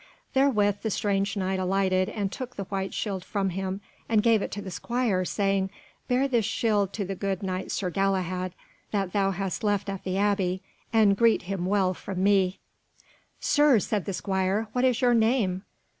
[0.33, 4.51] Therewith the strange Knight alighted and took the white shield from him, and gave it
[4.53, 5.69] to the squire, saying,
[6.07, 8.55] "Bear this shield to the good Knight Sir Galahad
[8.89, 12.57] that thou hast left in the Abbey, and greet him well from me."
[13.39, 15.65] "Sir," said the squire, "what is your name?"